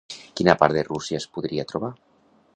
[0.13, 1.93] A quina part de Rússia es podria trobar?